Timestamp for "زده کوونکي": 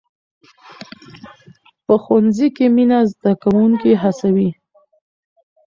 3.11-3.91